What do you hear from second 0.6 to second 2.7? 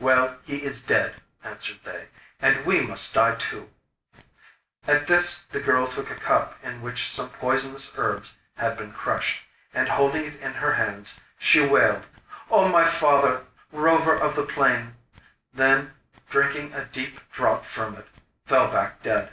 is dead,' answered they, 'and